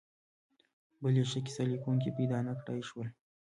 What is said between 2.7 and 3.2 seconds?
شول.